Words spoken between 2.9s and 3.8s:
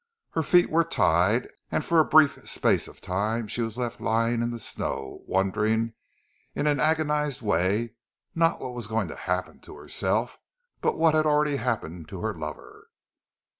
time she was